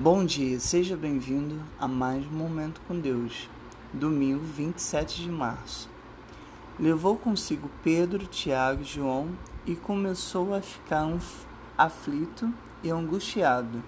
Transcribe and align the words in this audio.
Bom 0.00 0.24
dia, 0.24 0.60
seja 0.60 0.96
bem-vindo 0.96 1.60
a 1.76 1.88
mais 1.88 2.24
um 2.24 2.30
Momento 2.30 2.80
com 2.86 3.00
Deus, 3.00 3.50
domingo 3.92 4.44
27 4.44 5.22
de 5.22 5.28
março. 5.28 5.90
Levou 6.78 7.16
consigo 7.16 7.68
Pedro, 7.82 8.24
Tiago 8.24 8.82
e 8.82 8.84
João 8.84 9.28
e 9.66 9.74
começou 9.74 10.54
a 10.54 10.62
ficar 10.62 11.04
aflito 11.76 12.48
e 12.80 12.90
angustiado. 12.90 13.82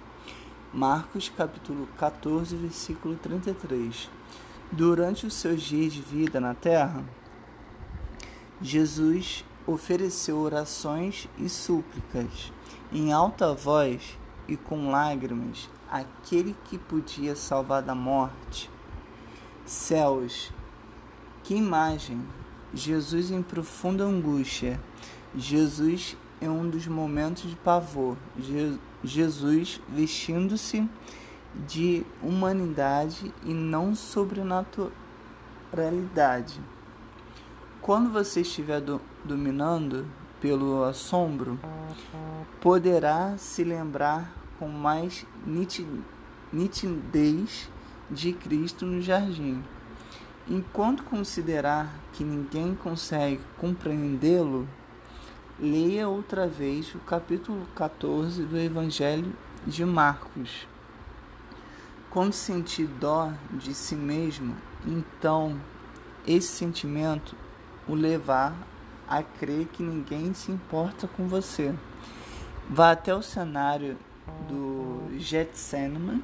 Marcos 0.75 1.29
capítulo 1.29 1.87
14, 1.97 2.57
versículo 2.57 3.15
33. 3.15 4.11
Durante 4.73 5.27
os 5.27 5.35
seus 5.35 5.63
dias 5.63 5.93
de 5.93 6.03
vida 6.03 6.41
na 6.41 6.55
terra, 6.55 7.05
Jesus 8.61 9.45
ofereceu 9.65 10.39
orações 10.39 11.29
e 11.39 11.49
súplicas 11.49 12.53
em 12.93 13.13
alta 13.13 13.55
voz 13.55 14.19
e 14.51 14.57
com 14.57 14.91
lágrimas 14.91 15.71
aquele 15.89 16.57
que 16.65 16.77
podia 16.77 17.37
salvar 17.37 17.83
da 17.83 17.95
morte. 17.95 18.69
Céus, 19.65 20.53
que 21.43 21.55
imagem! 21.55 22.23
Jesus 22.75 23.31
em 23.31 23.41
profunda 23.43 24.05
angústia. 24.05 24.79
Jesus 25.35 26.17
em 26.41 26.49
um 26.49 26.69
dos 26.69 26.87
momentos 26.87 27.49
de 27.49 27.57
pavor. 27.57 28.17
Je 28.39 28.79
Jesus 29.03 29.81
vestindo-se 29.89 30.87
de 31.67 32.05
humanidade 32.23 33.33
e 33.45 33.55
não 33.55 33.95
sobrenaturalidade. 33.95 36.61
Quando 37.81 38.11
você 38.11 38.43
estiver 38.43 38.79
do 38.81 39.01
dominando 39.25 40.07
pelo 40.41 40.85
assombro, 40.85 41.59
poderá 42.61 43.39
se 43.39 43.65
lembrar 43.65 44.40
com 44.61 44.69
mais 44.69 45.27
nitidez 46.53 47.71
de 48.11 48.33
Cristo 48.35 48.85
no 48.85 49.01
jardim. 49.01 49.65
Enquanto 50.47 51.03
considerar 51.03 51.91
que 52.13 52.23
ninguém 52.23 52.75
consegue 52.75 53.41
compreendê-lo, 53.57 54.69
leia 55.59 56.07
outra 56.09 56.47
vez 56.47 56.95
o 56.95 56.99
capítulo 56.99 57.67
14 57.75 58.45
do 58.45 58.59
Evangelho 58.59 59.33
de 59.67 59.83
Marcos. 59.85 60.69
Quando 62.11 62.35
sentir 62.35 62.87
dó 62.87 63.33
de 63.53 63.73
si 63.73 63.95
mesmo, 63.95 64.55
então 64.87 65.59
esse 66.27 66.49
sentimento 66.49 67.35
o 67.89 67.95
levar 67.95 68.55
a 69.09 69.23
crer 69.23 69.69
que 69.69 69.83
ninguém 69.83 70.35
se 70.35 70.53
importa 70.53 71.09
com 71.09 71.27
você. 71.27 71.75
Vá 72.69 72.91
até 72.91 73.15
o 73.15 73.23
cenário 73.23 73.97
do 74.49 75.19
Getseman, 75.19 76.23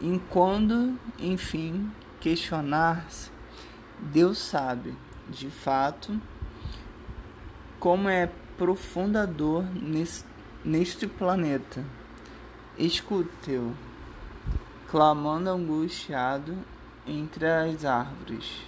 e 0.00 0.20
quando, 0.30 0.98
enfim, 1.18 1.90
questionar-se, 2.20 3.30
Deus 3.98 4.38
sabe, 4.38 4.94
de 5.28 5.48
fato, 5.48 6.20
como 7.78 8.08
é 8.08 8.30
profunda 8.56 9.26
dor 9.26 9.64
nesse, 9.74 10.24
neste 10.64 11.06
planeta. 11.06 11.84
Escute-o, 12.78 13.74
clamando 14.90 15.50
angustiado 15.50 16.56
entre 17.06 17.46
as 17.46 17.84
árvores. 17.84 18.60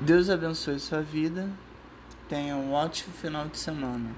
Deus 0.00 0.30
abençoe 0.30 0.80
sua 0.80 1.02
vida. 1.02 1.48
Tenha 2.28 2.56
um 2.56 2.72
ótimo 2.72 3.12
final 3.12 3.46
de 3.46 3.58
semana. 3.58 4.10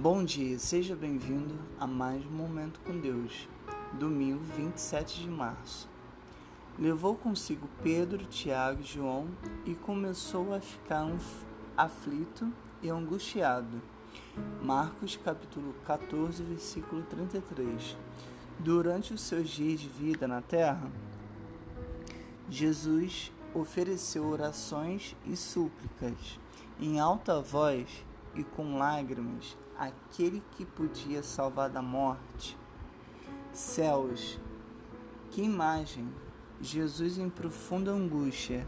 Bom 0.00 0.24
dia, 0.24 0.58
seja 0.58 0.96
bem-vindo 0.96 1.58
a 1.78 1.86
mais 1.86 2.24
um 2.24 2.30
Momento 2.30 2.80
com 2.86 2.98
Deus, 2.98 3.46
domingo 3.92 4.42
27 4.56 5.20
de 5.20 5.28
março. 5.28 5.86
Levou 6.78 7.14
consigo 7.14 7.68
Pedro, 7.82 8.24
Tiago 8.24 8.80
e 8.80 8.86
João 8.86 9.28
e 9.66 9.74
começou 9.74 10.54
a 10.54 10.60
ficar 10.60 11.06
aflito 11.76 12.50
e 12.82 12.88
angustiado. 12.88 13.82
Marcos 14.62 15.18
capítulo 15.22 15.74
14, 15.84 16.42
versículo 16.44 17.02
33. 17.02 17.94
Durante 18.58 19.12
os 19.12 19.20
seus 19.20 19.50
dias 19.50 19.80
de 19.80 19.88
vida 19.90 20.26
na 20.26 20.40
terra, 20.40 20.90
Jesus 22.48 23.30
ofereceu 23.52 24.26
orações 24.26 25.14
e 25.26 25.36
súplicas 25.36 26.40
em 26.80 26.98
alta 26.98 27.38
voz 27.42 28.02
e 28.34 28.42
com 28.42 28.78
lágrimas 28.78 29.58
aquele 29.80 30.42
que 30.52 30.64
podia 30.66 31.22
salvar 31.22 31.70
da 31.70 31.80
morte. 31.80 32.58
Céus, 33.50 34.38
que 35.30 35.42
imagem! 35.42 36.06
Jesus 36.60 37.16
em 37.16 37.30
profunda 37.30 37.90
angústia. 37.90 38.66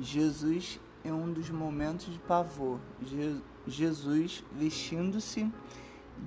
Jesus 0.00 0.80
em 1.04 1.12
um 1.12 1.30
dos 1.30 1.50
momentos 1.50 2.06
de 2.06 2.18
pavor. 2.20 2.80
Je 3.02 3.38
Jesus 3.68 4.42
vestindo-se 4.52 5.52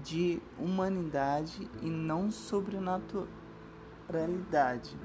de 0.04 0.40
humanidade 0.60 1.68
e 1.82 1.90
não 1.90 2.30
sobrenaturalidade. 2.30 4.96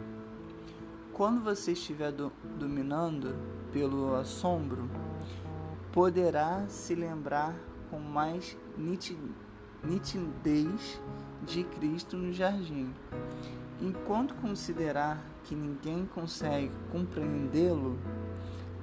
Quando 1.13 1.43
você 1.43 1.73
estiver 1.73 2.13
do 2.13 2.31
dominando 2.59 3.37
pelo 3.73 4.17
assombro, 4.17 4.91
poderá 5.93 6.67
se 6.69 6.97
lembrar 6.97 7.55
com 7.91 7.99
mais 7.99 8.57
nitidez 9.85 11.01
de 11.43 11.65
Cristo 11.65 12.17
no 12.17 12.33
jardim. 12.33 12.93
Enquanto 13.81 14.35
considerar 14.37 15.23
que 15.45 15.55
ninguém 15.55 16.07
consegue 16.07 16.73
compreendê-lo, 16.91 17.99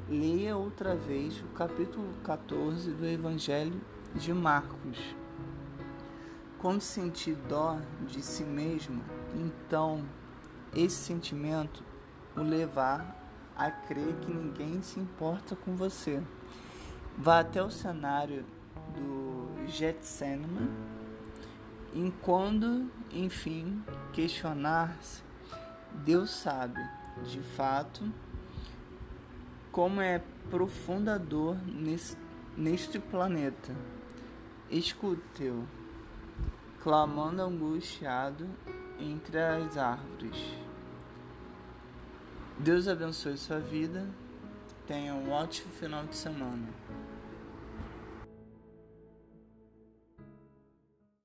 leia 0.08 0.56
outra 0.58 0.96
vez 0.96 1.42
o 1.42 1.48
capítulo 1.56 2.08
14 2.24 2.92
do 2.92 3.06
Evangelho 3.06 3.82
de 4.14 4.34
Marcos. 4.34 5.16
Quando 6.60 6.82
sentir 6.82 7.36
dó 7.48 7.80
de 8.06 8.22
si 8.22 8.44
mesmo, 8.44 9.02
então 9.34 10.04
esse 10.76 10.98
sentimento 10.98 11.84
o 12.36 12.42
levar 12.42 13.18
a 13.56 13.72
crer 13.72 14.16
que 14.22 14.32
ninguém 14.32 14.82
se 14.82 15.00
importa 15.00 15.56
com 15.56 15.76
você. 15.76 16.22
Vá 17.18 17.40
até 17.40 17.64
o 17.64 17.72
cenário 17.72 18.46
do 18.94 19.68
Getseman, 19.68 20.70
e 21.94 22.12
quando, 22.22 22.90
enfim, 23.12 23.84
questionar-se, 24.14 25.22
Deus 26.06 26.30
sabe, 26.30 26.80
de 27.26 27.42
fato, 27.42 28.12
como 29.72 30.02
é 30.02 30.22
profunda 30.50 31.20
dor 31.20 31.58
nesse, 31.66 32.18
neste 32.56 33.00
planeta. 33.00 33.76
Escute-o, 34.70 35.68
clamando 36.82 37.42
angustiado 37.42 38.48
entre 39.00 39.38
as 39.38 39.78
árvores. 39.78 40.38
Deus 42.58 42.88
abençoe 42.88 43.38
sua 43.38 43.60
vida. 43.60 44.08
Tenha 44.88 45.14
um 45.14 45.32
ótimo 45.32 45.72
final 45.74 46.06
de 46.06 46.16
semana. 46.16 46.68